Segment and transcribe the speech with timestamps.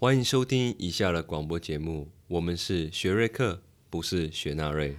[0.00, 4.96] 欢迎收听以下的广播节目，我们是学瑞克，不是雪纳瑞。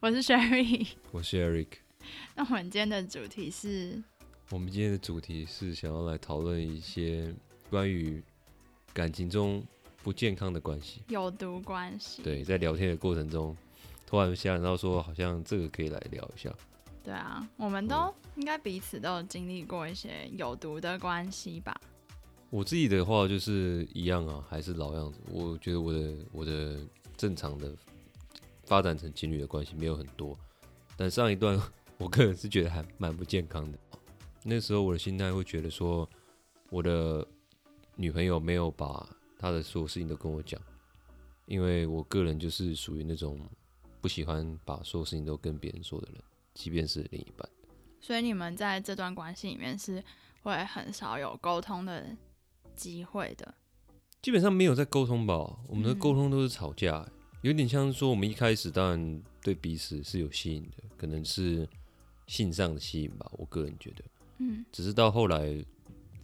[0.00, 0.88] 我是 Sherry。
[1.10, 1.66] 我是 Eric。
[2.34, 4.02] 那我们今天的主题是，
[4.48, 7.30] 我们今天的主题是想要来讨论一些
[7.68, 8.22] 关于
[8.94, 9.62] 感情中
[10.02, 11.02] 不健康的关系。
[11.08, 12.22] 有毒关系。
[12.22, 13.54] 对，在聊天的过程中，
[14.10, 16.52] 突然想到说，好像这个可以来聊一下。
[17.04, 21.80] 对啊，我们都应该彼此都有经历过一些有毒的关系吧。
[22.50, 25.20] 我自己的话就是一样啊，还是老样子。
[25.30, 26.80] 我觉得我的我的
[27.16, 27.72] 正常的
[28.64, 30.36] 发展成情侣的关系没有很多，
[30.96, 31.56] 但上一段
[31.96, 33.78] 我个人是觉得还蛮不健康的。
[34.42, 36.08] 那时候我的心态会觉得说，
[36.68, 37.24] 我的
[37.94, 40.60] 女朋友没有把她的所有事情都跟我讲，
[41.46, 43.38] 因为我个人就是属于那种
[44.00, 46.22] 不喜欢把所有事情都跟别人说的人，
[46.54, 47.48] 即便是另一半。
[48.00, 50.02] 所以你们在这段关系里面是
[50.42, 52.16] 会很少有沟通的
[52.74, 53.54] 机会的。
[54.22, 55.34] 基本上没有在沟通吧，
[55.66, 57.06] 我们的嗯沟通都是吵架、
[57.42, 61.68] 有点像说我们一开始当然对彼此是有吸引的，可能是
[62.26, 64.04] 性上的吸引吧，我个人觉得。
[64.38, 65.64] 嗯，只是到后来，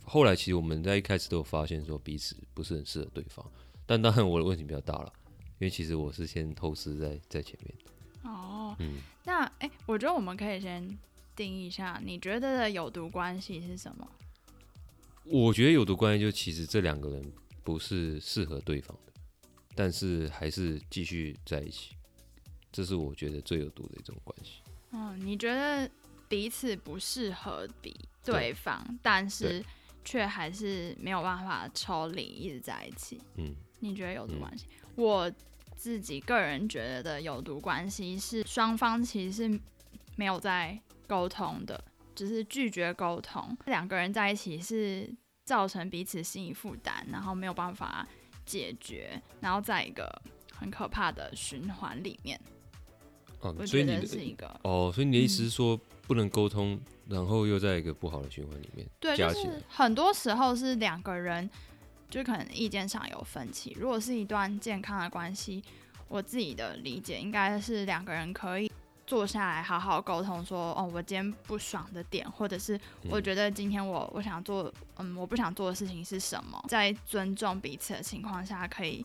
[0.05, 3.51] 后来其实我们在一开始都有发现说彼此不是很适合对方，
[3.87, 5.26] 但当然我的问题比较大了，因
[5.61, 7.75] 为其实我是先偷师在在前面，
[8.25, 10.87] 哦，嗯，那哎、我觉得我们可以先
[11.35, 14.09] 定义一下，你觉得的有毒关系是什么？
[15.25, 17.33] 我觉得有毒关系就其实这两个人
[17.65, 19.13] 不是适合对方的，
[19.75, 21.97] 但是还是继续在一起，
[22.71, 24.61] 这是我觉得最有毒的一种关系。
[24.93, 25.91] 嗯，你觉得
[26.29, 27.93] 彼此不适合比
[28.25, 29.65] 对对方，但是
[30.05, 33.21] 却还是没有办法抽离，一直在一起。
[33.35, 34.67] 嗯，你觉得有毒嗯关系？
[34.95, 35.31] 我
[35.77, 39.61] 自己个人觉得的有毒关系是双方其实是
[40.17, 41.83] 没有在沟通的，
[42.15, 43.57] 只是拒绝沟通。
[43.67, 45.09] 两个人在一起是
[45.45, 48.07] 造成彼此心理负担，然后没有办法
[48.45, 50.11] 解决，然后在一个
[50.53, 52.41] 很可怕的循环里面。
[53.43, 61.49] 哦、我觉得所以你的是一个哦，所以你的意思嗯是说不能沟通，然后又在一个不好的循环里面对，就是，很多时候是两个人
[62.09, 63.77] 就可能意见上有分歧。
[63.79, 65.63] 如果是一段健康的关系，
[66.09, 68.71] 我自己的理解应该是两个人可以
[69.07, 72.79] 坐下来好好沟通说，哦，我今天不爽的点，或者是
[73.09, 79.05] 我嗯觉得今天我我想做，嗯，我不想做的事情是什么，在尊重彼此的情况下，可以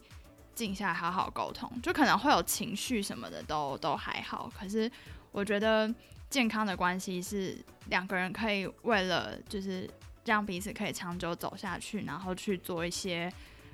[0.56, 1.72] 静下来好好沟通。
[1.82, 4.90] 就可能会有情绪什么的都都还好，可是
[5.32, 5.94] 我觉得
[6.30, 7.58] 健康的关系是
[7.88, 9.90] 两个人可以为了就是
[10.26, 13.32] 让彼此可以长久走下去，然后去做一些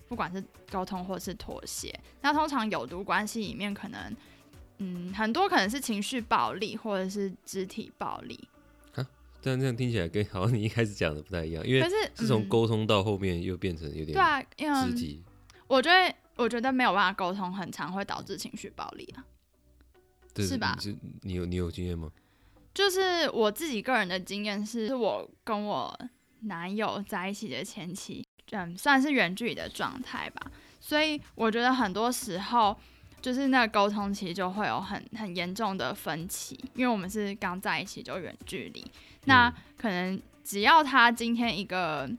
[0.08, 1.94] 不管是沟通或是妥协。
[2.22, 4.16] 那通常有毒关系里面可能。
[4.80, 8.48] 嗯，很多可能是情绪暴力或者是肢体暴力，
[9.42, 15.24] 但这样听起来跟好像你一开始讲的不太一样，因为可是自从嗯沟通到后面又变成有点对啊，因为肢体，
[15.66, 19.26] 我觉得我觉得没有办法沟通，很常会导致情绪暴力啊。
[20.36, 20.78] 是吧
[21.24, 22.12] 你有你有经验吗？
[22.72, 26.00] 就是我自己个人的经验是，是我跟我
[26.48, 30.52] 男友在一起的前期，嗯，算是远距离的状态吧。
[30.80, 32.76] 所以我觉得很多时候，
[33.22, 38.86] 就是那个沟通其实就会有很很严重的分歧，因为我们是刚在一起就远距离，
[39.26, 42.10] 那嗯可能只要他今天一个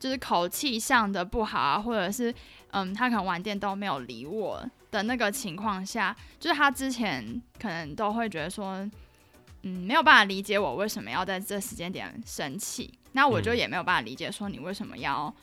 [0.00, 2.34] 就是口气上的不好啊，或者是
[2.70, 8.88] 嗯，他可能玩电动没有理我的那个情况下，就是他之前可能都会觉得说，
[9.62, 13.56] 嗯，没有办法理解我为什么要在这时间点生气，那我就嗯。
[13.56, 15.34] 也没有办法理解说你为什么要。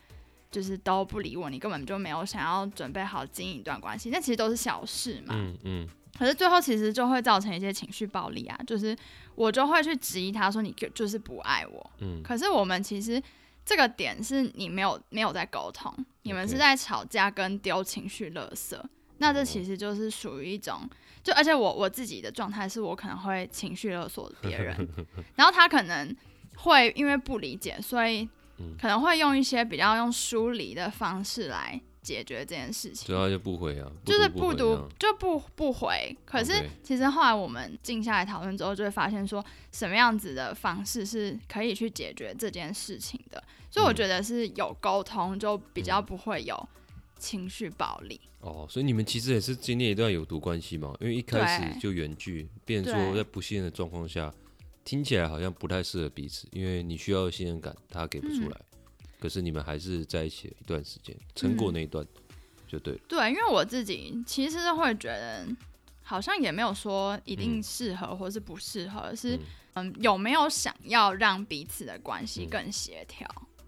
[0.51, 5.33] 就是都不理我，你根本就没有想要准备好经营一段关系，那其实都是小事嘛。
[5.35, 5.87] 嗯嗯，
[6.17, 8.95] 可是最后其实就会造成一些情绪暴力啊，就是
[9.33, 12.21] 我就会去质疑他说你就就是不爱我，嗯。
[12.23, 13.21] 可是我们其实
[13.65, 18.79] 这个点是你没有没有在沟通，你们是在吵架跟丢情绪垃圾，
[19.17, 20.89] 那这其实就是属于一种，
[21.25, 24.87] 就而且我我自己的状态是我可能会情绪勒索别人，
[25.35, 26.15] 然后他可能
[26.57, 28.29] 会因为不理解，所以
[28.59, 33.17] 嗯可能会用一些比较用疏离的方式来解决这件事情所以。
[33.17, 43.43] 他就不回啊，就是不不读就不不回，可是其实后来我们静下来讨论之后，就会发现说什么样子的方式是可以去解决这件事情的。
[43.71, 46.69] 所以我嗯觉得是有沟通，就比较不会有
[47.17, 48.21] 情绪暴力。
[48.45, 50.95] 哦，所以你们其实也是经历一段有毒关系嘛？
[51.01, 54.31] 因为一开始就远距，变成说在不信任的状况下，
[54.83, 58.61] 听起来好像不太适合彼此，因为你需要信任感，他给不出嗯来。
[59.19, 62.05] 可是你们还是在一起了一段时间，成果嗯那一段
[62.67, 62.99] 就对了。
[63.07, 65.47] 对，因为我自己其实会觉得，
[66.03, 69.35] 好像也没有说一定嗯适合或是不适合，是
[69.73, 73.27] 嗯嗯有没有想要让彼此的关系嗯更协调。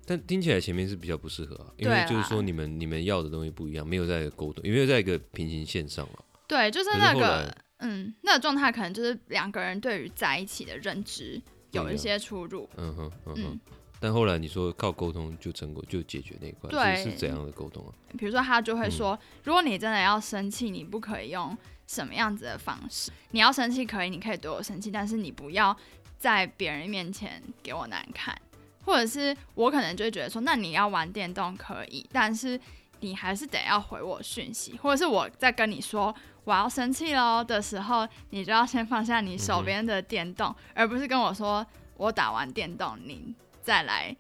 [0.09, 6.19] 但听起来前面是比较不适合啊，因为就是说你们你们要的东西不一样，没有在沟通，没有在一个平行线上嘛。
[6.47, 12.69] 对，就是那个来嗯，那个状态可能就是两个人对于在一起的认知有一些出入。
[12.77, 13.43] 嗯哼嗯哼。
[13.43, 13.59] 嗯，
[13.99, 17.91] 但后来你说靠沟通就成果就解决那一块，对是是怎样的沟通啊？
[18.17, 21.55] 比如说他就会嗯说，如果你真的要生气，你不可以用
[21.85, 23.11] 什么样子的方式。
[23.31, 25.75] 你要生气可以，你可以对我生气，但是你不要
[26.17, 28.33] 在别人面前给我难看。
[28.87, 32.57] 或者是我可能就会觉得说，那你要玩电动可以，但是
[33.01, 41.67] 你还是得要回我讯息，或者是我在跟你说我要生气喽的时候，你就要先放下你手边的电动，而不是跟我说
[41.97, 44.15] 我打完电动你再来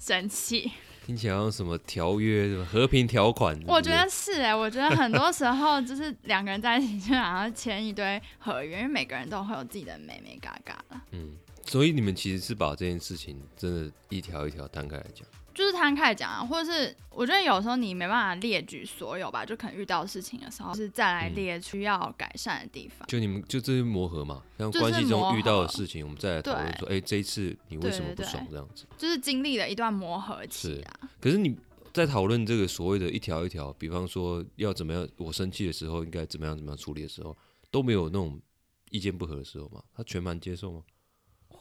[0.00, 0.72] 生气。
[1.06, 3.66] 听起来好像什么条约、什么和平条款是是。
[3.68, 11.30] 我觉得是哎、我觉得很多时候就是两个人在一起，就好像签一堆合约，因为每个人都会有自己的美美嘎嘎了，嗯，
[11.66, 15.26] 所以你们其实是把这件事情真的一条一条摊开来讲。
[15.54, 23.06] 就是摊开讲啊，或者是我觉得有时候你没办法列举所有吧，就可能遇到事情的时候，就是再来嗯列需要改善的地方。
[23.06, 28.86] 就你们就这些磨合嘛，像就是关系中遇到的事情，我们再来讨论说，哎、这一次你为什么不爽这样子？
[28.96, 31.54] 就是经历了一段磨合期是啊，可是你
[31.92, 37.36] 在讨论这个所谓的一条一条，比方说要怎么样，我生气的时候应该怎么样怎么样处理的时候，
[37.70, 38.40] 都没有那种
[38.88, 39.82] 意见不合的时候嘛？
[39.94, 40.80] 他全盘接受吗？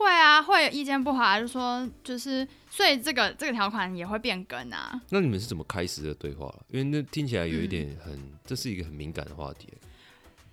[0.02, 5.02] 会啊，会有意见不合啊，就说就是，所以这个这个条款也会变更啊。
[5.10, 6.66] 那你们是怎么开始的对话了？
[6.70, 9.74] 因为那听起来有一嗯点很，这是一个很敏感的话题。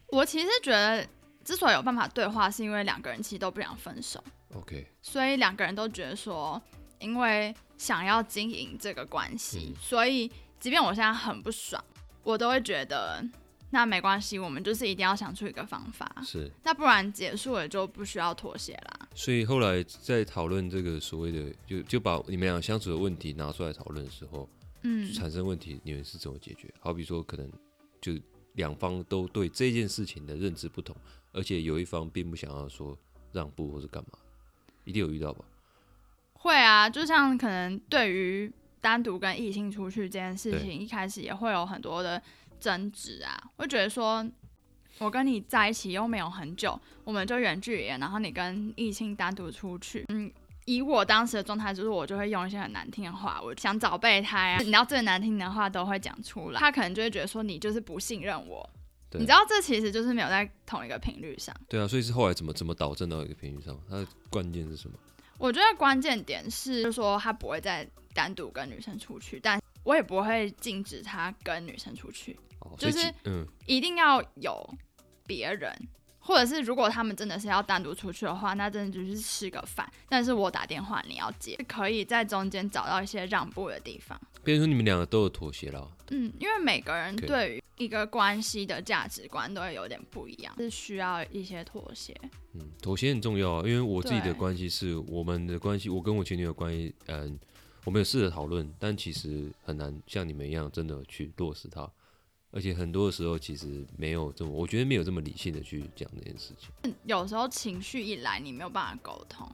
[0.08, 1.06] 我其实觉得，
[1.44, 4.22] 之所以有办法对话，是因为两个人其实都不想分手。
[4.54, 6.60] OK，所以两个人都觉得说，
[6.98, 11.82] 因为想要经营这个关系，嗯所以即便我现在很不爽，
[12.22, 13.22] 我都会觉得
[13.70, 19.08] 那没关系，我们就是一定要想出一个方法，是，那不然结束了就不需要妥协啦。
[19.14, 24.48] 所以后来在讨论这个所谓的，就就把你们俩相处的问题拿出来讨论的时候，
[24.82, 26.72] 嗯，产生问题，你们是怎么解决？
[26.80, 27.50] 好比说，可能
[28.00, 28.14] 就
[28.54, 30.96] 两方都对这件事情的认知不同，
[31.32, 32.96] 而且有一方并不想要说
[33.32, 34.18] 让步或是干嘛，
[34.84, 35.44] 一定有遇到吧？
[36.32, 38.50] 会啊，就像可能对于
[38.80, 42.22] 单独跟异性出去这件事情，一开始也会有很多的
[42.60, 43.40] 争执啊。
[43.56, 44.26] 会觉得说，
[44.98, 50.30] 我跟你在一起又没有很久，我们就远距离，然后你跟异性单独出去，嗯。
[50.64, 58.68] 以我当时的状态，就是我就会用一些很难听的话，我想找备胎啊， 你知道最难听的话都会讲出来，他可能就会觉得说你就是不信任我，
[59.12, 61.56] 你知道这其实就是没有在同一个频率上。
[61.70, 63.74] 对啊，所以是后来怎么怎么导正到一个频率上？
[63.88, 64.98] 它的关键是什么？
[65.38, 72.38] 我觉得关键点是，就是说他不会再单独跟女生出去，但我也不会禁止他跟女生出去，
[72.70, 74.68] 哦，就是嗯，一定要有
[75.26, 75.72] 别人，
[76.18, 84.20] 或者是如果他们真的是要单独出去的话，那真的就是吃个饭，但是我打电话你要接，可以在中间找到一些让步的地方。
[84.44, 92.14] 比如说你们两个都有妥协了，嗯，因为每个人对于一个关系的价值观都会有点不一样，是需要一些妥协。
[92.54, 97.38] 嗯，妥协很重要啊，因为我自己的关系是我们的关系，我跟我前女友关系，嗯，
[97.84, 101.88] 我们有试着讨论，但其实很难像你们一样真的去落实它，
[102.50, 106.94] 而且很多的时候其实没有这么，我觉得没有这么理性的去讲这件事情。
[107.04, 109.48] 有时候情绪一来，你没有办法沟通。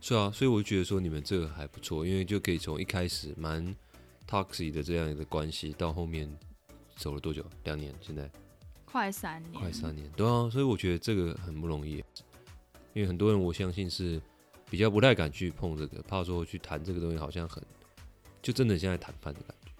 [0.00, 3.74] 是啊，所以我就觉得说你们这个还不错，因为就可以从一开始蛮
[4.26, 6.30] toxic 的这样一个关系，到后面
[6.96, 7.44] 走了多久？
[7.64, 8.30] 两年，现在
[8.84, 12.02] 快三年，快三年，对啊，所以我觉得这个很不容易，
[12.94, 14.20] 因为很多人我相信是
[14.70, 17.62] 比较不太敢去碰这个，怕说去谈这个东西好像很，
[18.40, 19.72] 就真的像在谈判的感觉。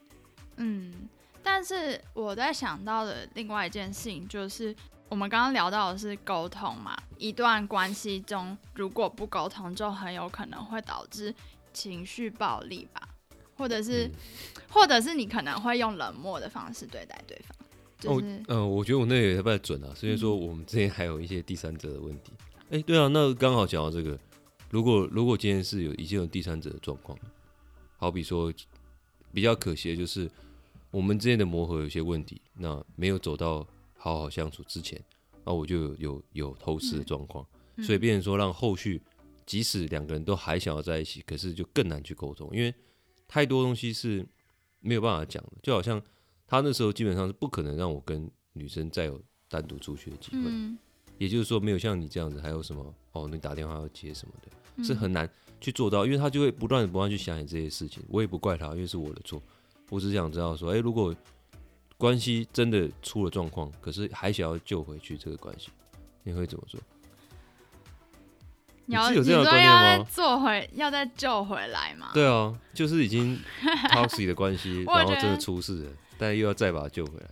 [0.59, 1.09] 嗯，
[1.43, 4.75] 但是我在想到的另外一件事情就是，
[5.09, 11.35] 我们刚刚聊到的是沟通嘛，一段关系中如果不沟通，就很有可能会导致
[11.73, 13.09] 情绪暴力吧，
[13.57, 14.13] 或者是，嗯。
[14.73, 17.57] 或者是你可能会用冷漠的方式对待对方，
[17.99, 22.33] 就是、呃，我觉得我那个也不太准啊，所以说我们之前还有一些第三者的问题。
[22.71, 24.17] 哎、对啊，那刚好讲到这个，
[24.71, 27.19] 如果如果今天是有已经有第三者的状况，
[27.97, 28.53] 好比说
[29.33, 30.31] 比较可惜的就是
[30.91, 33.67] 我们之间的磨合有些问题，那没有走到
[33.97, 35.03] 好好相处之前，
[35.45, 37.85] 那我就有有有偷吃的状况，嗯。
[37.85, 39.01] 所以变成说让后续
[39.47, 42.75] 即使两个人都还想要在一起，可是就更难去沟通，因为
[43.29, 44.27] 太多东西是
[44.81, 46.03] 没有办法讲的，就好像
[46.47, 50.77] 他那时候基本上是不可能让我跟女生再有单独出去的机会，嗯，
[51.19, 54.85] 也就是说没有像你这样子，还有什么哦，你打电话要接什么的，嗯。
[54.85, 55.31] 是很难
[55.61, 59.43] 去做到，因为他就会不断的不断去想你这些事情，我也不怪他，因为是我的错，
[59.91, 61.15] 我只是想知道说，哎、如果
[61.99, 65.69] 关系真的出了状况，可是还想要救回去这个关系，
[66.23, 66.81] 你会怎么做？
[68.87, 72.11] 你要是有这样的你说观念要再吗做回，要再救回来吗？
[72.15, 73.39] 对啊，就是已经
[73.91, 77.27] toxic 的关系， 然后真的出事了，但又要再把它救回来。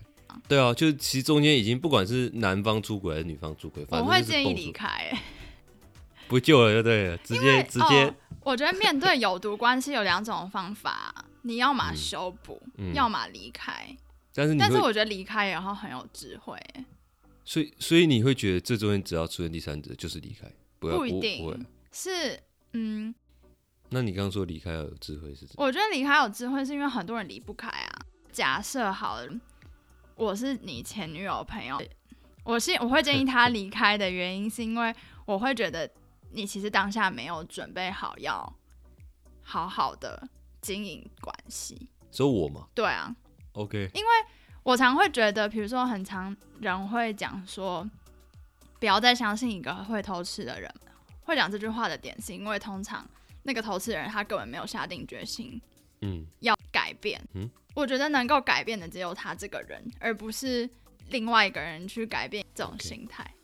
[0.46, 5.18] 对啊，就是其实中间已经不管是男方出轨还是女方出轨，反我会正就是蹦出建议离开、欸
[6.28, 13.96] 不救了就对了，直接直接哦，我觉得面对有毒关系有两种方法，你要么嗯修补，嗯要么离开。
[14.34, 16.84] 但是你，但是我觉得离开然后很有智慧、欸
[17.44, 20.46] 所以所以你会觉得这中间只要出现第三者就是离开，
[20.78, 21.22] 不要不一不会
[21.54, 21.66] 定。
[21.90, 22.38] 是
[22.74, 23.14] 嗯，
[23.88, 25.46] 那你刚刚说离开要有智慧是？
[25.56, 28.04] 我觉得离开有智慧是因为很多人离不开啊。
[28.30, 29.40] 假设好了，
[30.14, 31.82] 我是你前女友朋友，
[32.44, 35.90] 我是我会建议他离开的原因是因为我会觉得
[36.32, 38.54] 你其实当下没有准备好要
[39.40, 40.28] 好好的
[40.60, 41.88] 经营关系。
[42.10, 43.14] 只有我嘛对啊
[43.52, 44.10] ，？OK，因为
[44.62, 47.88] 我常会觉得，比如说，很常人会讲说，
[48.78, 50.72] 不要再相信一个会偷吃的人。
[51.24, 53.06] 会讲这句话的点是因为通常
[53.42, 55.60] 那个偷吃的人他根本没有下定决心
[56.00, 57.22] 嗯，要改变。
[57.34, 60.68] 嗯我觉得能够改变的只有他这个人，而不是
[61.10, 63.34] 另外一个人去改变这种心态。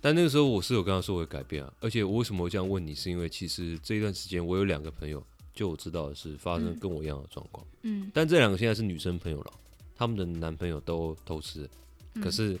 [0.00, 5.22] 但那个时候我是有跟他说我会改变啊，而且我为什么会这样问你，是因为其实这一段时间我有两个朋友，
[5.54, 9.52] 就我知道的是发生嗯跟我一样的状况，嗯，但这两个现在是女生朋友了，
[9.94, 11.68] 他们的男朋友都偷吃
[12.20, 12.58] 可是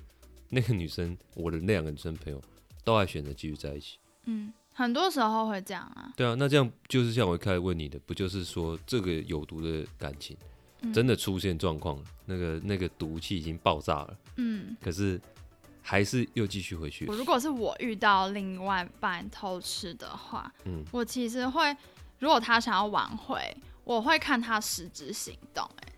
[0.48, 2.40] 那个女生，我的那两个女生朋友
[2.84, 3.98] 都还选择继续在一起。
[4.24, 6.12] 嗯，很多时候会这样啊。
[6.16, 10.36] 对啊，那这样就是像我一开始问你的，不就是说这个有毒的感情
[10.82, 15.20] 嗯真的出现状况了，那个那个毒气已经爆炸了，嗯，可是
[15.80, 17.16] 还是又继续回去我。
[17.16, 21.76] 如果是我遇到另外一半偷吃的话，嗯我其实会，
[22.22, 23.36] 如果他想要挽回，
[23.82, 25.92] 我会看他实质行动、欸。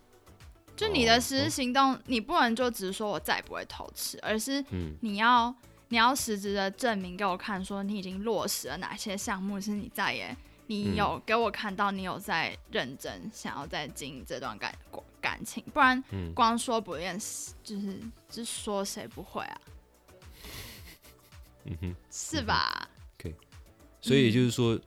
[0.75, 5.53] 就你的哦实质行动，你不能就只是说我再也不会偷吃，而是嗯你要
[5.89, 14.75] 你要实质的证明给我看，说你已经落实了哪些项目是你再也你嗯有给我看到你有在认真想要再经营这段感
[15.21, 17.19] 感情，不然嗯，光说不练，
[17.63, 19.61] 就是就是说谁不会啊？
[21.65, 22.89] 嗯哼，是吧？
[23.15, 23.35] 可以
[24.01, 24.79] 所以也就是说，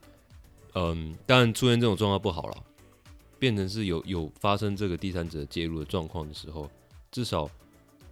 [0.78, 2.64] 嗯，当然出现这种状况不好了，
[3.36, 6.70] 变成是有有发生这个第三者介入的状况的时候，
[7.10, 7.50] 至少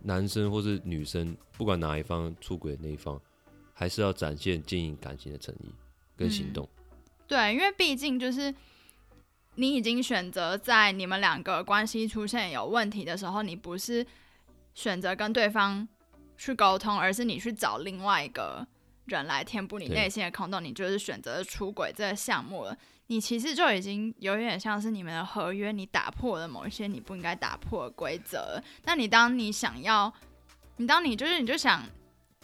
[0.02, 3.20] 男生或是女生，不管哪一方出轨的那一方，
[3.73, 5.68] 还是要展现经营感情的诚意
[6.16, 6.68] 跟行嗯动。
[7.28, 8.52] 对，因为毕竟就是
[9.54, 14.04] 你已经选择在你们两个关系出现有问题的时候，你不是
[14.75, 15.87] 选择跟对方
[16.37, 18.66] 去沟通，而是你去找另外一个
[19.07, 22.77] 人来填补你内心的空洞，你就是选择出轨这个项目了。
[23.09, 28.65] 你其实就已经有点像是你们的合约，你打破了某一些你不应该打破的规则了。
[28.85, 30.13] 那你当你想要，
[30.79, 31.85] 你当你就是你就想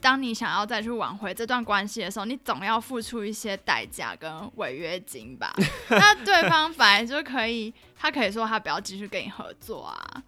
[0.00, 5.52] 当你想要再去挽回这段关系的时候，你总要付出一些代价跟违约金吧？
[5.90, 10.22] 那对方反而就可以，他可以说他不要继续跟你合作啊，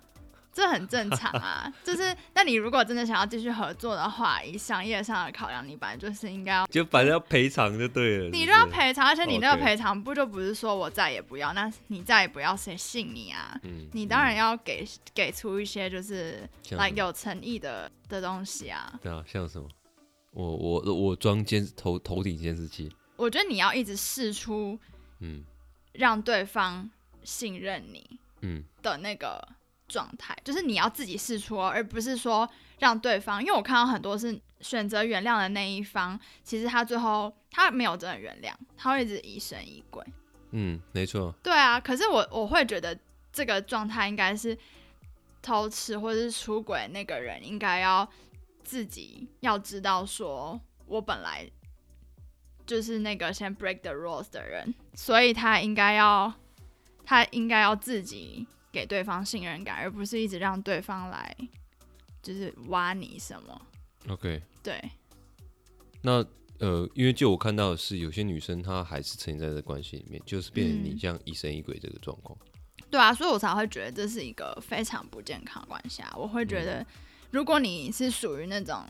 [0.54, 1.70] 这很正常啊。
[1.84, 8.64] 就是，那你如果真的想要继续合作的话，以商业上的考量，你本来就是应该要，就反正要赔偿就对了，你就要。
[8.74, 13.56] 赔偿，而且你那个赔偿不就不是说我再也不要，那你再也不要，谁信你啊？
[13.62, 14.84] 嗯你当然嗯要给
[15.14, 18.92] 给出一些就是来有诚意的的东西啊。
[19.00, 19.68] 对啊，像什么？
[20.32, 24.76] 我我我装监头头顶监视器，我觉得你要一直试出
[25.20, 25.44] 嗯
[25.92, 26.90] 让对方
[27.22, 29.46] 信任你嗯的那个
[29.94, 32.48] 状态，就是你要自己试出哦，而不是说
[32.80, 33.40] 让对方。
[33.40, 40.04] 因为我看到很多是选择原谅的那一方，其实他最后他没有真的原谅，他会一直疑神疑鬼。
[40.50, 42.98] 嗯，没错，对啊，可是我我会觉得
[43.32, 44.58] 这个状态应该是
[45.40, 48.08] 偷吃或者是出轨那个人应该要
[48.64, 51.48] 自己要知道，说我本来
[52.66, 56.32] 就是那个先 break the rules 的人，所以他应该要
[57.04, 61.34] 他应该要自己给对方信任感，而不是一直让对方来
[62.20, 63.62] 就是挖你什么。
[64.08, 64.42] OK。
[64.62, 64.82] 对，
[66.02, 66.24] 那
[66.58, 72.36] 呃，因为就我看到的是，有些女生她还是沉浸在这关系里面，就是变成你嗯像疑神疑鬼这个状况。
[72.90, 76.12] 对啊，所以我才会觉得这是一个非常不健康的关系啊。
[76.16, 76.84] 我会觉得，
[77.30, 78.84] 如果你是属于那种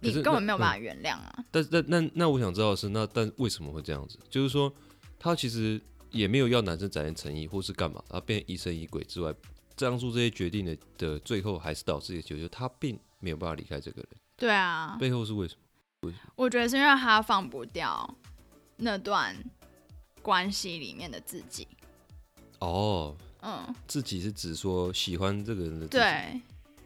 [0.00, 4.18] 你根本没有办法原谅啊，但是那那那我想知道的是，那但为什么会这样子？
[4.28, 4.72] 就是说，
[5.18, 5.80] 他其实
[6.12, 9.34] 也没有要男生展现诚意，或是干嘛，他变疑神疑鬼之外，
[9.76, 14.08] 当初这些决定的的最后，还是导致一个结果，就是他并没有办法离开这个人。
[14.36, 15.54] 对啊，背后是为什
[16.02, 16.12] 么？
[16.34, 18.14] 我觉得是因为他放不掉
[18.76, 19.36] 那段
[20.20, 21.66] 关系里面的自己。
[22.58, 25.98] 哦，嗯，自己是指说喜欢这个人的自己。
[25.98, 26.40] 对，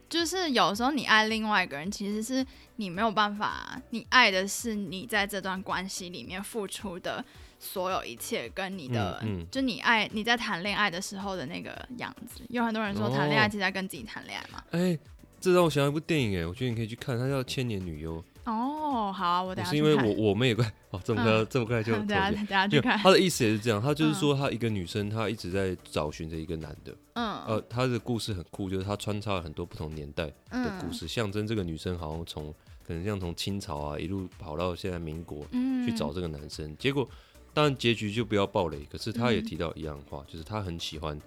[0.08, 7.24] 就是有时候你爱另外一个人，其实是你没有办法，你爱的是你在这段关系里面付出的
[7.66, 12.42] 所有一切，跟你的，嗯嗯就你爱你在谈恋爱的时候的那个样子。
[12.48, 14.62] 有很多人说谈恋爱哦其实在跟自己谈恋爱嘛。
[14.70, 14.96] 哎、
[15.40, 18.22] 这让我想到一部电影哎，我觉得你可以去看，它叫《千年女优》。
[18.44, 22.96] 哦，好啊，我等下是因为我我们也快哦，这么快、这么快就 等下投等下去看。
[22.96, 26.94] 他的意思也是这样，他就是说，他一个女生，她一直在找寻着一个男的。
[27.14, 30.32] 嗯呃，她的故事很酷，就是她穿插了很多不同年代的
[30.80, 32.54] 故嗯事，象征这个女生好像从
[32.86, 36.76] 可能像从清朝啊一路跑到现在民国嗯去找这个男生。
[36.78, 37.08] 结果
[37.56, 41.18] 当然结局就不要暴雷，可是他也嗯提到一样话，就是他很喜欢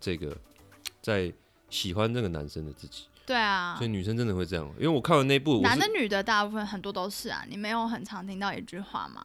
[0.00, 0.34] 这个
[1.02, 1.30] 在
[1.68, 4.66] 喜欢这个男生的自己，对啊所以，女生真的会这样。
[4.78, 9.22] 因为我看完那部，男的女的大部分很多都是啊，你没有很常听到一句话吗？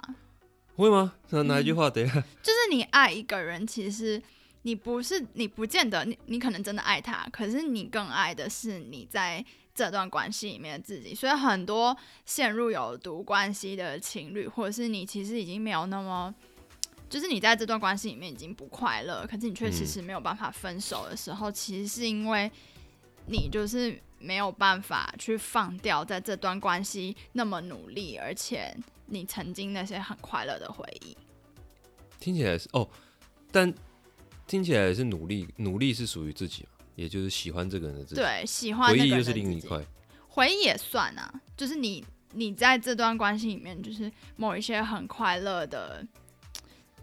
[0.76, 1.14] 会吗？
[1.30, 1.90] 哪哪一嗯句话？
[1.90, 4.22] 等一下， 就是你爱一个人，其实
[4.64, 9.46] 你不是你不见得你你可能真的爱他，可是你更爱的是你在
[9.86, 11.16] 这段关系里面的自己。
[11.16, 11.96] 所以很多
[12.26, 16.34] 陷入有毒关系的情侣，或者是你其实已经没有那么。
[17.10, 22.52] 就是你在这段关系里面已经不快乐，可是你却嗯迟迟没有办法分手的时候，其实是因为
[23.26, 31.18] 你就是没有办法去放掉在这段关系那么努力，而且你曾经那些很快乐的回忆。
[32.20, 32.88] 听起来是哦，
[33.52, 33.74] 但
[34.46, 38.22] 听起来是努力，努力是属于自己嘛，也就是喜欢这个人的自己。
[38.22, 39.82] 对，喜欢那个回忆就是另一块。
[40.28, 42.04] 回忆也算啊，就是你
[42.34, 46.06] 你在这段关系里面，就是某一些很快乐的，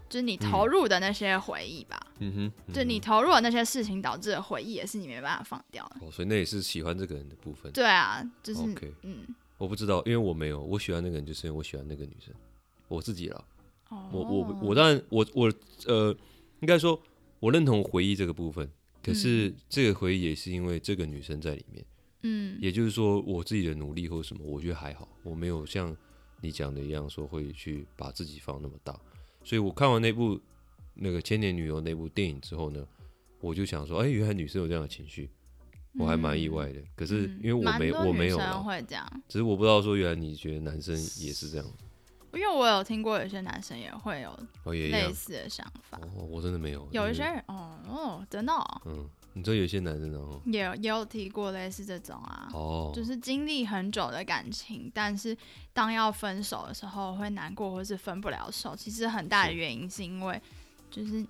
[0.07, 1.99] 就是你投入的那些回忆吧。
[2.19, 6.05] 嗯哼，嗯就你投入的那些事情导致的回忆，也是你没办法放掉的。
[6.05, 7.71] 哦，所以那也是喜欢这个人的部分。
[7.71, 9.25] 对啊，就是、OK，嗯，
[9.57, 12.33] 我不知道，因为我没有，我喜欢那个人，就是因为我喜欢那个女生，
[12.87, 13.43] 我自己了。
[13.89, 15.51] 哦，我我我当然我我
[15.85, 16.15] 呃，
[16.61, 16.99] 应该说
[17.39, 18.69] 我认同回忆这个部分，
[19.07, 21.85] 可是这个回忆也是因为这个女生在里面。
[22.23, 25.95] 嗯也就是说，我自己的努力或什么，我觉得还好，我没有像
[26.41, 28.99] 你讲的一样说会去把自己放那么大。
[29.45, 30.37] 所以我看完那部
[30.93, 32.85] 那个《千年女优》那部电影之后呢，
[33.39, 35.29] 我就想说，哎、原来女生有这样的情绪，
[35.97, 36.81] 我还蛮意外的。
[36.97, 38.37] 可是嗯因为我没我没有
[39.29, 41.65] 只是我不知道说原来你觉得男生也是这样，
[42.37, 44.31] 因为我有听过有些男生也会有。
[44.65, 46.85] 类似的想法，哦，我真的没有。
[46.91, 52.49] 有一些人哦哦，真的、哦、嗯，你知道有些男生然后也有也有提过类似这种啊。
[52.51, 55.35] 哦，就是经历很久的感情，但是
[55.71, 58.75] 当要分手的时候会难过，或是分不了手。
[58.75, 60.41] 其实很大的原因是因为，
[60.91, 61.25] 就是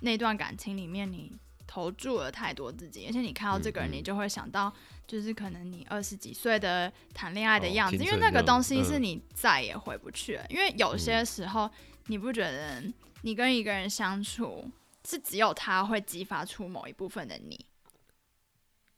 [0.00, 1.32] 那段感情里面你
[1.66, 4.72] 投注了太多自己，而且你看到这个人，你就会想到，
[5.06, 10.44] 就是可能你二十几岁的谈恋爱的哦样子，青因为那个东西是嗯你再也回不去了。
[10.48, 11.70] 因为有些嗯时候，
[12.06, 12.82] 你不觉得
[13.22, 14.70] 你跟一个人相处
[15.08, 17.64] 是只有他会激发出某一部分的你？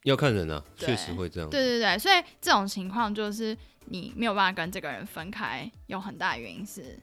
[0.04, 1.50] 要看人啊，确实会这样。
[1.50, 6.98] 对对对，所以这种情况就是你没有办法跟这个人分开，有很大的原因是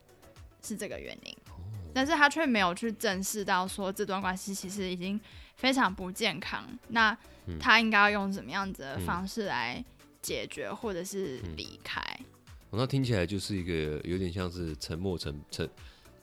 [0.64, 1.54] 是这个原因，哦
[1.94, 5.20] 但是他却没有去正视到说这段关系其实已经
[5.56, 9.84] 非常不健康，那嗯他应该要用怎么样子的嗯方式来
[10.22, 12.00] 解决，或者是嗯离开？
[12.70, 15.68] 哦那听起来就是一个有点像是沉没成成，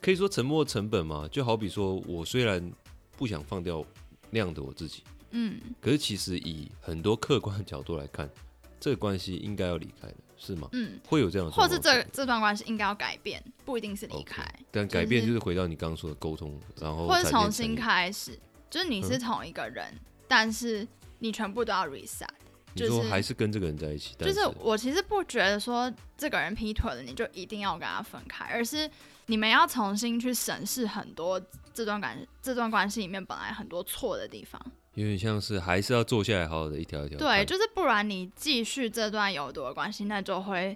[0.01, 1.27] 可以说沉没成本嘛。
[1.31, 2.71] 就好比说我虽然
[3.17, 3.83] 不想放掉
[4.29, 8.29] 那样的我自己，嗯，可是其实以很多客观的角度来看，
[8.79, 10.67] 这个关系应该要离开的，是吗？
[10.73, 14.45] 嗯，会有这样的或是这这段关系应该要改变，不一定是离开。
[14.69, 18.37] 但改变就是回到你刚刚说的沟通，然后或者重新开始，
[18.73, 19.93] 就是你是嗯同一个人，
[20.27, 20.87] 但是
[21.19, 22.25] 你全部都要 reset。
[22.73, 28.89] 你说就是还是跟这个人在一起，但就是我其实不觉得说这个人劈腿了你就一定要跟他分开，而是
[29.27, 31.39] 你们要重新去审视很多
[31.71, 34.59] 这段感这段关系里面本来很多错的地方。
[34.95, 40.75] 有点像是还是要坐下来好好的一条一条对，就是不然你继续这段有毒的关系，那就会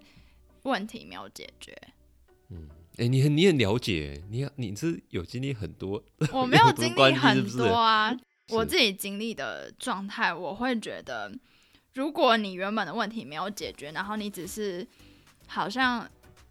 [0.62, 1.76] 问题没有解决。
[2.98, 8.12] 哎、你很你很了解，你你是有经历很多，我没有 经历很多啊，
[8.50, 11.32] 我是自己经历的状态，我会觉得，
[11.94, 14.86] 如果你原本的问题没有解决，然后你只是
[15.46, 16.10] 好像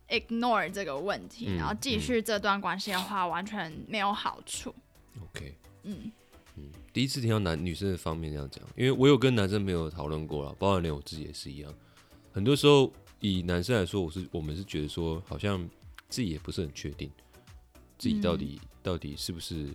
[0.08, 4.72] ignore 这个问题，嗯然后继续这段关系的话，完全没有好处。
[5.20, 5.52] OK。
[5.82, 6.12] 嗯
[6.56, 11.74] 嗯第一次听到男女生的方面这样讲，因为我有跟男生朋友讨论过了，包括连我自己也是一样。
[12.32, 15.68] 很多时候以男生来说，我是我们是觉得说，好像
[16.08, 17.10] 自己也不是很确定，
[17.98, 19.66] 自己到底、到底是不是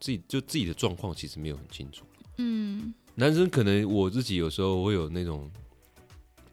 [0.00, 2.04] 自己就自己的状况其实没有很清楚。
[2.38, 2.92] 嗯。
[3.14, 5.50] 男生可能我自己有时候会有那种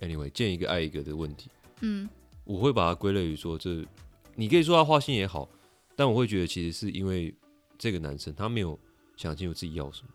[0.02, 1.50] ，anyway 见一个爱一个的问题，
[1.82, 2.10] 嗯。
[2.44, 3.84] 我会把它归类于说这，
[4.36, 5.50] 你可以说他花心也好，
[5.96, 7.34] 但我会觉得其实是因为
[7.78, 8.80] 这个男生他没有
[9.18, 10.10] 想清楚自己要什么，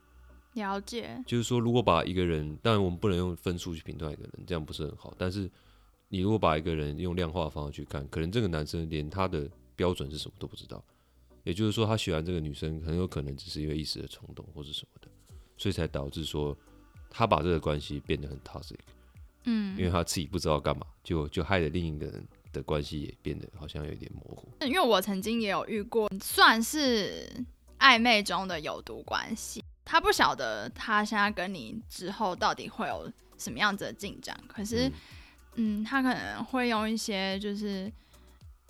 [0.55, 5.13] 了解，就是说，如果把一个人，当然我们不能用分数去评断一个人，这样不是很好。
[5.19, 5.51] 但是
[6.13, 10.85] 你如果把一个人用量化的方式去看，可能这个男生连他的标准是什么都不知道，
[11.45, 15.09] 也就是说，他喜欢这个女生，很有可能只是因为一时的冲动或是什么的，
[15.57, 16.57] 所以才导致说
[17.09, 18.75] 他把这个关系变得很 toxic。
[19.45, 24.49] 嗯，因为他自己不知道干嘛，就就害得另一个人的关系也变得好像有点模糊。
[24.67, 27.27] 因为我曾经也有遇过，算是
[27.79, 29.63] 暧昧中的有毒关系。
[29.85, 34.93] 他不晓得他现在跟你之后到底会有什么样子的进展，可是，嗯
[35.61, 37.93] 嗯，他可能会用一些就是，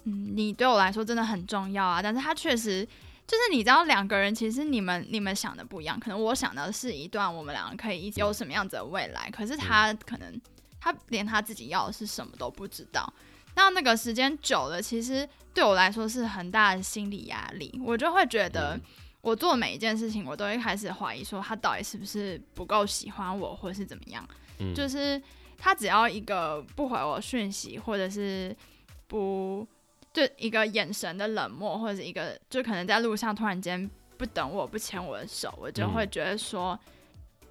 [0.04, 2.86] 嗯，你对我来说真的很重要啊，但是他确实。
[3.30, 10.40] 就是你知道，两个人其实你们你们想的不一样，可能我想的是一段我们两个可以一起有什么样子的未来，可是他可能
[10.80, 13.08] 他连他自己要的是什么都不知道。
[13.54, 18.82] 那那个时间久了，其实对我来说是很大的心理压力，我就会觉得嗯
[19.20, 24.28] 我做每一件事情，我都会开始怀疑说他到底是不是不够喜欢我，或是怎么样。
[24.58, 25.22] 嗯就是
[25.62, 28.56] 他只要一个不回我讯息，或者是
[29.06, 29.66] 不
[30.12, 36.78] 就一个眼神的冷漠，或者是一个就可能在路上突然间不等我不牵我的手，我就会嗯觉得说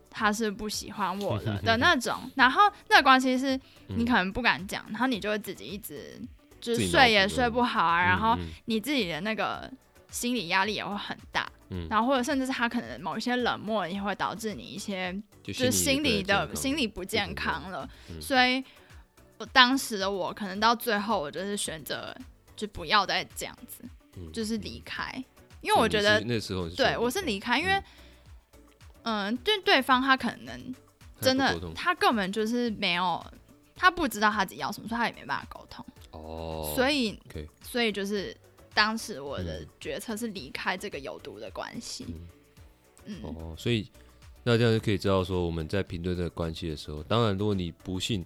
[0.09, 2.15] 他是不喜欢我了的那种。
[2.35, 6.19] 然后那个关系是你可能不敢讲，然后你就会自己一直
[6.59, 9.71] 就是睡也睡不好啊，然后嗯你自己的那个
[10.09, 11.47] 心理压力也会很大。
[11.69, 11.87] 嗯。
[11.89, 18.21] 然后或者甚至是他可能某一些冷漠也会导致你一些就就是心理理的心理不不健健康了，嗯。
[18.21, 18.63] 所以
[19.37, 22.15] 我当时的我可能到最后我就是选择
[22.55, 23.83] 就不要再这样子，
[24.17, 25.11] 嗯就是离开，
[25.61, 27.83] 因为我觉得那时候对我是离开，因为嗯。
[29.03, 30.75] 嗯，对对方他可能
[31.21, 33.25] 真的他根本就是没有
[33.73, 37.17] 他不知道他自己要什么，所以他也没办法沟通，哦，所以
[37.63, 38.35] 所以就是
[38.79, 39.67] 当时我的嗯。
[39.77, 42.27] 决策是离开这个有毒的关系，嗯。
[43.07, 43.21] 嗯。
[43.23, 43.89] 哦，所以
[44.41, 48.25] 那这样就可以知道说，我们在评论这个关系的时候，当然，如果你不幸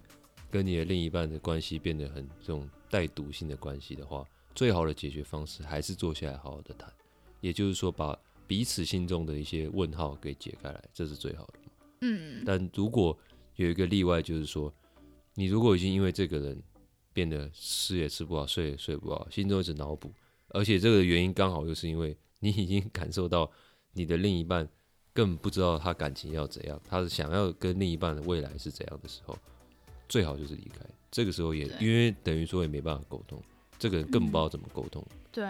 [0.52, 6.88] 跟你的另一半的关系变得很这种带毒性的关系的话，最好的解决方式还是坐下来好好的谈，
[7.40, 11.54] 也就是说，把彼此心中的一些问号给解开来，这是最好的。
[12.02, 12.44] 嗯。
[12.46, 13.18] 但如果
[13.56, 14.72] 有一个例外，就是说，
[15.34, 16.62] 你如果已经因为这个人
[17.12, 20.12] 变得吃也吃不好，睡也睡不好，心中一直脑补，
[20.54, 23.50] 而且这个原因刚好又是因为 你已经感受到
[23.92, 24.66] 你的另一半
[25.12, 29.36] 更不知道他感情要怎样，他是想要跟另一半的未来是怎样的时候，
[30.08, 30.80] 最好就是离开。
[31.10, 33.40] 这个时候也因为等于说也没办法沟通，
[33.78, 35.04] 这个人更不知道怎么沟通。
[35.30, 35.44] 对。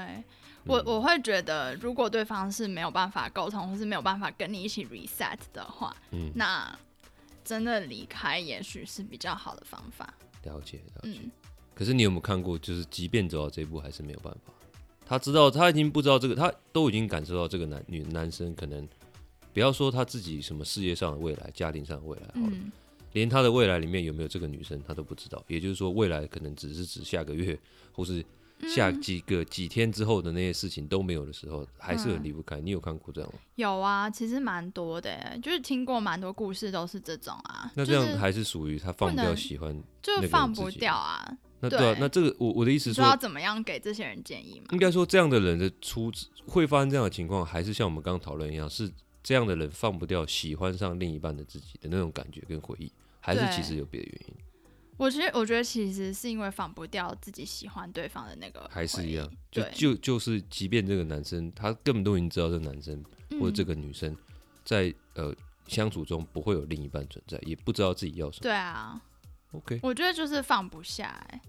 [0.67, 6.79] 我嗯我会觉得，如果对方是没有办法沟通，或是没有办法跟你一起 reset 的话，嗯，那
[7.45, 10.15] 真的离开也许是比较好的方法。
[10.45, 11.21] 了解了解。
[11.23, 11.31] 嗯，
[11.75, 14.55] 可是你有没有看过，就是即便走到这一步，还是没有办法。
[15.15, 18.87] 他知道，他已经不知道这个，他都已经感受到这个男女男生可能，
[19.53, 22.73] 不要说他自己什么事业上的未来、家庭上的未来好了，嗯，
[23.13, 25.41] 连他的未来里面有没有这个女生，他都不知道。
[25.47, 27.57] 也就是说，未来可能只是指下个月，
[27.93, 28.25] 或是
[28.69, 32.61] 下嗯几个几天之后的那些事情都没有的时候，还是很嗯离不开。
[32.61, 33.39] 你有看过这样吗？
[33.55, 37.71] 有啊，其实蛮多的，就是听过蛮多故事都是这种啊。
[37.77, 39.81] 那这样还是属于他放不掉喜欢。
[40.03, 41.39] 就是放不掉啊。
[41.69, 41.91] 那对。
[41.91, 44.67] 啊，那这个我我的意思是说要，怎么样给这些人建议吗？
[44.73, 46.11] 应该说，这样的人的出
[46.47, 48.91] 会发生这样的情况，还是像我们刚刚讨论一样，是
[49.23, 54.35] 这样的人放不掉喜欢上另一半的自己的那种感觉跟回忆，还是其实有别的原因？
[54.97, 63.03] 我其实，我觉得其实是因为放不掉自己喜欢对方的那个，还是一样，就，就就是，即便这个男生他根本都已经知道这个男生
[63.41, 64.17] 或者这嗯个女生
[64.65, 65.35] 在呃
[65.67, 68.43] 相处中不会有另一半存在，也不知道自己要什么。
[68.43, 69.03] 对啊
[69.51, 71.41] ，OK，我觉得就是放不下、欸，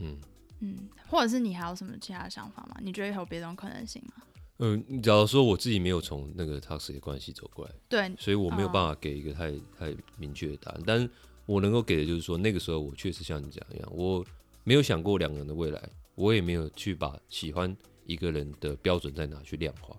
[0.00, 0.18] 嗯
[0.60, 2.76] 嗯，或者是你还有什么其他的想法吗？
[2.82, 4.22] 你觉得有别种可能性吗？
[4.58, 10.82] 嗯，呃假如说我自己没有从那个 toxic 的关系走过来，对，所以我没有哦办法给一个太太明确的答案。
[10.86, 11.08] 但是
[11.46, 14.24] 我能够给的就是说，那个时候我确实像你讲一样，我
[14.64, 19.96] 没有想过两个人的未来，我也没有去把喜欢一个人的标准在哪去量化，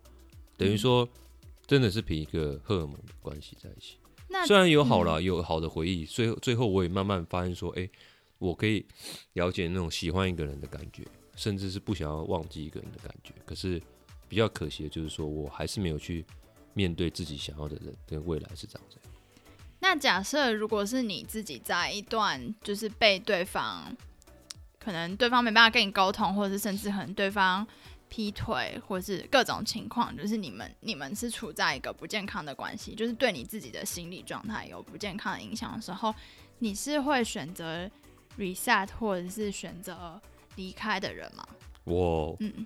[0.58, 1.10] 等于嗯说
[1.66, 3.98] 真的是凭一个荷尔蒙的关系在一起。
[4.30, 7.90] 那虽然有好啦，有好的回忆，最后最后我也慢慢发现说，哎、
[8.42, 8.84] 我可以
[9.34, 13.36] 了解那种喜欢一个人的感觉，甚至是不想要忘记一个人的感觉。
[13.46, 13.80] 可是
[14.28, 16.26] 比较可惜的就是说，我还是没有去
[16.74, 19.04] 面对自己想要的人跟未来是长这样。
[19.80, 23.96] 那假设如果是你自己在一段就是被对方，
[24.80, 27.66] 可能对方没办法跟你沟通，或者是甚至可能对方
[28.10, 36.14] 劈腿，或是各种情况，就是你们你们是处在一个不健康的关系，就是对你自己的心理状态有不健康的影响的时候，
[36.60, 37.90] 你是会选择
[38.38, 40.20] reset 或者是选择
[40.56, 41.48] 离开的人吗？
[41.84, 42.66] 我嗯，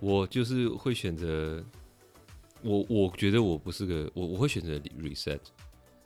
[0.00, 1.64] 我就是会选择
[2.62, 5.40] 我我觉得我不是个我我会选择 reset，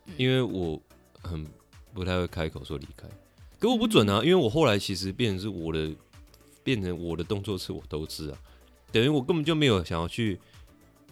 [0.07, 0.15] 嗯。
[0.17, 0.81] 因为我
[1.23, 1.47] 很
[1.95, 3.07] 不太会开口说离开，
[3.59, 5.95] 可我不准啊，因为我后来其实变成是我的
[6.65, 8.39] 变成我的动作是我都知啊，
[8.91, 10.41] 等于我根本就没有想要去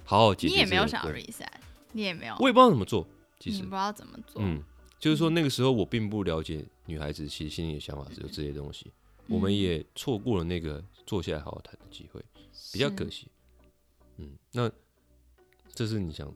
[0.05, 1.47] 好好解决，你也没有想要 reset，
[1.93, 3.07] 你也没有，我也不知道怎么做，
[3.39, 3.59] 其实。
[3.59, 4.43] 你不知道怎么做。
[4.43, 4.63] 嗯，
[4.99, 8.93] 就是说那个时候我并不了解女孩子其实心里的想法只有这些东西，
[9.29, 12.21] 我们嗯也错过了那个坐下来好好谈的机会，
[12.73, 13.31] 比较可惜。
[14.17, 14.69] 嗯，那
[15.73, 16.35] 这是你想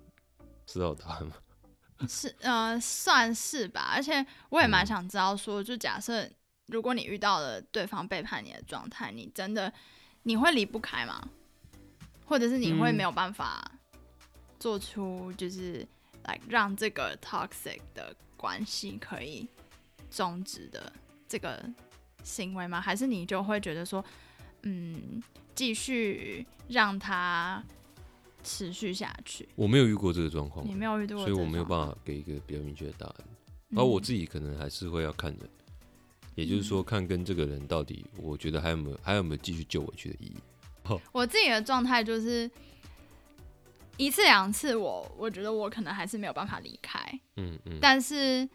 [0.65, 1.35] 知道的答案吗？
[2.09, 3.91] 是呃，算是吧。
[3.93, 6.31] 而且我也蛮嗯想知道说，就假设
[6.67, 9.73] 如果你遇到了对方背叛你的状态，你真的
[10.23, 11.29] 你会离不开吗？
[12.27, 13.71] 或者是你会嗯没有办法
[14.59, 15.87] 做出就是
[16.23, 19.47] 来让这个 toxic 的关系可以
[20.15, 20.93] 终止的
[21.29, 21.63] 这个
[22.23, 22.81] 行为吗？
[22.81, 24.03] 还是你就会觉得说，
[24.63, 25.23] 嗯，
[25.55, 27.63] 继续让它
[28.43, 29.49] 持续下去？
[29.57, 33.15] 我没有遇过这个状况你，没有遇到过，所以我没有办法给一个比较明确的答案。
[33.71, 33.79] 嗯。
[33.79, 35.51] 而我自己可能还是会要看人，
[36.37, 40.37] 也就是说，看跟这个人到底，我觉得还有没有还有没有继续救回去的意义。
[41.13, 42.51] 我自己的状态就是
[43.97, 47.01] 一次两次我，我觉得我可能还是没有办法离开，
[47.37, 48.47] 嗯嗯，但是，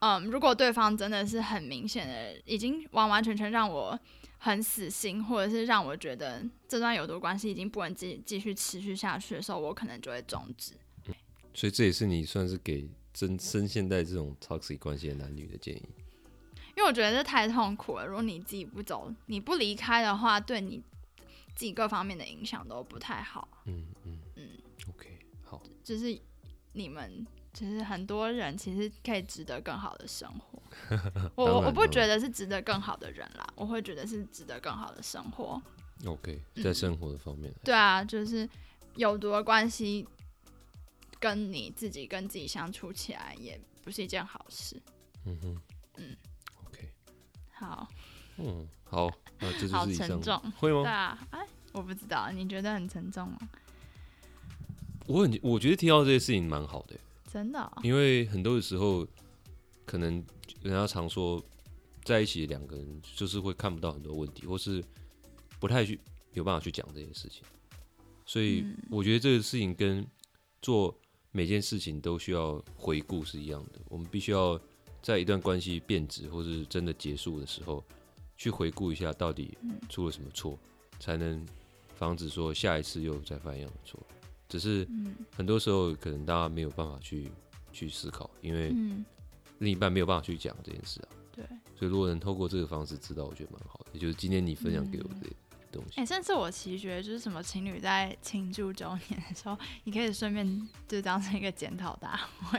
[0.00, 3.98] 嗯，如果对方真的是很明显的，已经完完全全让我
[4.38, 10.74] 很死心，或者是让我觉得这段有毒关系已经不能继继续持续下去的时候，我可能就会终止。
[11.54, 15.82] 所以这也是你算是给真深现代这种 toxic 关系的男女的建议。
[16.76, 18.06] 因为我觉得这太痛苦了。
[18.06, 20.82] 如果你自己不走，你不离开的话，对你
[21.54, 23.48] 自己各方面的影响都不太好。
[23.64, 24.48] 嗯嗯嗯
[24.90, 26.20] ，OK，好，就是
[26.74, 27.26] 你们，
[27.56, 30.62] 其实很多人其实可以值得更好的生活。
[31.34, 35.60] 我我我不觉得是值得更好的人啦，我会觉得是值得更好的生活。
[36.04, 38.46] OK，嗯在生活的方面，对啊，就是
[38.96, 40.06] 有毒的关系，
[41.18, 44.76] 跟你自己跟自己相处起来也不是一件好事。
[45.24, 45.62] 嗯哼，
[45.96, 46.16] 嗯
[46.66, 46.90] ，OK，
[47.52, 47.88] 好，
[48.36, 50.82] 嗯，好， 那这就好是以上沉重，会吗？
[50.82, 53.38] 对啊，哎，我不知道，你觉得很沉重吗？
[55.06, 56.94] 我很我觉得听到这些事情蛮好的，
[57.36, 59.06] 真的哦、因为很多的时候，
[59.84, 60.24] 可能
[60.62, 61.44] 人家常说
[62.02, 64.82] 在一起两个人就是会看不到很多问题，或是
[65.60, 66.00] 不太去
[66.32, 67.42] 有办法去讲这些事情。
[68.24, 70.06] 所以嗯我觉得这个事情跟
[70.62, 70.98] 做
[71.30, 73.80] 每件事情都需要回顾是一样的。
[73.90, 74.58] 我们必须要
[75.02, 77.84] 在一段关系变质或是真的结束的时候，
[78.38, 80.58] 去回顾一下到底嗯出了什么错，
[80.98, 81.44] 才能
[81.96, 84.00] 防止说下一次又再犯一样的错。
[84.48, 87.30] 只是嗯很多时候可能大家没有办法去
[87.72, 89.04] 去思考，因为嗯，
[89.58, 91.08] 另一半没有办法去讲这件事啊。
[91.34, 91.44] 对。
[91.78, 93.86] 所以如果能透过这个方式知道，我觉得蛮好的。
[93.92, 95.30] 也就是今天你分享给我的
[95.70, 96.00] 东西。
[96.00, 102.58] 哎、甚至我其实觉得，就是什么情侣在庆祝周年的时候，你可以顺便就当成一个检讨大会。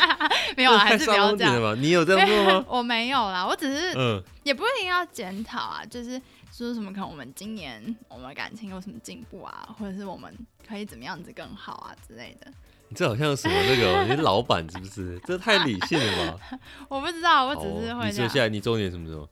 [0.54, 1.62] 没有啦，还是不要这样。？
[1.62, 1.74] 吧？
[1.80, 6.20] 你有这样做吗我没有啦，我只是嗯，也不一定要检讨啊，就是
[6.50, 10.34] 说什么可能我们今年我们感情有什么进步啊，或者是我们
[10.66, 12.50] 可以怎么样子更好啊之类的。
[12.88, 15.20] 你这好像什么那个哦， 你是老板是不是？
[15.26, 16.58] 这太理性了吧？
[16.88, 18.08] 我不知道，我只是会这样。
[18.08, 19.22] 你说下来你周年什么时候？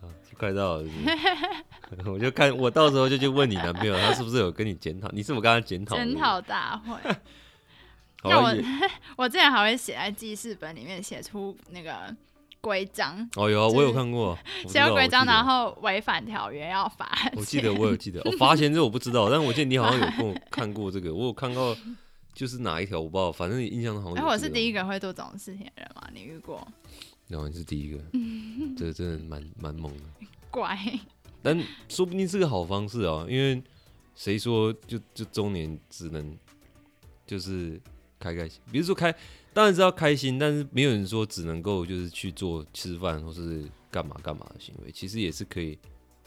[0.00, 0.90] 啊，就快到了是
[2.02, 5.08] 是 我就看我到时候就去问你男朋友，他是不是有跟你检讨？
[5.12, 5.94] 你是不是跟他检讨？
[5.94, 6.96] 检讨大会，
[8.24, 8.50] 那我
[9.16, 12.14] 我之前还会写在记事本里面，写出那个
[12.62, 17.10] 规章，哦有啊，就是我有看过，写到规章，然后违反条约要罚。
[17.34, 21.76] 我记得我有记得，我罚钱这我不知道， 但是我记得你好像有跟我看过这个，我有看到
[22.32, 26.08] 就是哪一条我不知道，反正印象中好像哎，我是第一个会做这种事情的人吗？
[26.14, 26.66] 你遇过？
[27.26, 27.98] 然后你是第一个，
[28.78, 30.04] 这个真的蛮蛮猛的，
[30.50, 30.78] 怪，
[31.42, 33.60] 但说不定是个好方式啊，因为
[34.14, 36.36] 谁说就就中年只能
[37.26, 37.80] 就是
[38.20, 39.12] 开开心，比如说开
[39.54, 45.78] 当然是要开心，但是没有人说只能够就是去做吃饭或是干嘛干嘛的行为，其实也是可以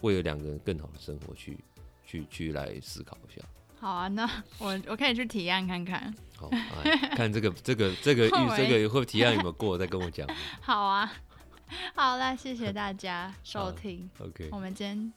[0.02, 1.58] 为了两个人更好的生活去
[2.06, 3.42] 去去来思考一下。
[3.80, 6.14] 好啊，那我我可以去提案看看。
[6.38, 6.50] 好，
[6.84, 10.28] 哎看这个这个这个这个会提案有没有过，再跟我讲。
[10.62, 11.12] 好啊，
[11.96, 14.10] 好啦，谢谢大家收听。
[14.20, 15.14] OK，我们今天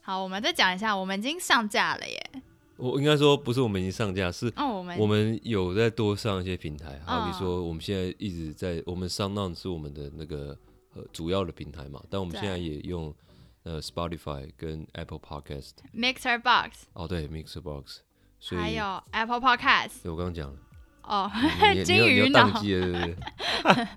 [0.00, 2.30] 好，我们再讲一下，我们已经上架了耶。
[2.76, 10.56] 我应该说不是我们已经上架，是哦，我们我们有在多上一些平台，好比嗯说我们现在一直在我们上浪是我们的那个
[10.94, 13.14] 呃主要的平台嘛，但我们对现在也用
[13.62, 18.00] 呃 Spotify 跟 Apple Podcast，Mixer Box，哦对 Mixer Box，
[18.40, 20.02] 所以还有 Apple Podcast。
[20.02, 20.58] 对我刚刚讲了，
[21.04, 21.30] 哦，
[21.84, 23.16] 金鱼脑对不对？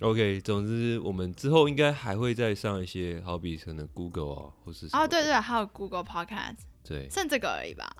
[0.00, 6.58] OK，总之我们之后应该还会再上一些，好比可能 Google 啊，或是哦，对对，还有 Google Podcast。
[6.88, 7.94] 对，剩这个而已吧。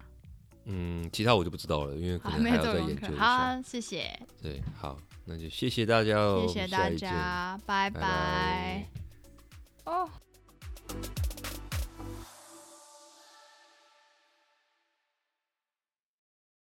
[0.64, 3.08] 嗯，其他我就不知道了，因为可好，能还要再研究。
[3.08, 3.54] 一下。
[3.54, 8.88] 好，谢谢，对，好，那就谢谢大家哦，谢谢大家，拜拜拜拜。
[9.84, 10.08] 哦。